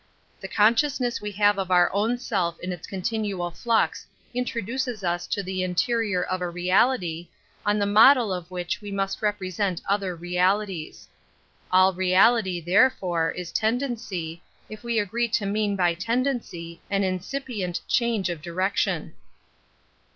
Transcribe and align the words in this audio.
The 0.39 0.47
consciousness 0.47 1.21
we 1.21 1.29
have 1.33 1.59
of 1.59 1.69
our 1.69 1.93
own 1.93 2.17
self 2.17 2.59
in 2.59 2.71
its 2.71 2.87
continual 2.87 3.51
flux 3.51 4.07
introduces 4.33 5.03
us 5.03 5.27
to 5.27 5.43
the 5.43 5.61
interior 5.61 6.23
of 6.23 6.41
a 6.41 6.49
reality, 6.49 7.27
on 7.67 7.77
the 7.77 7.85
model 7.85 8.33
of 8.33 8.49
which 8.49 8.81
we 8.81 8.91
must 8.91 9.21
represent 9.21 9.79
other 9.87 10.15
realities. 10.15 11.07
All 11.71 11.93
reality, 11.93 12.59
therefore, 12.59 13.29
is 13.29 13.51
tendency, 13.51 14.41
if 14.69 14.83
we 14.83 14.97
agree 14.97 15.27
to 15.27 15.45
mean 15.45 15.77
hy 15.77 15.93
tendency 15.93 16.81
an 16.89 17.03
incipient 17.03 17.81
change 17.87 18.27
of 18.31 18.41
direction. 18.41 19.13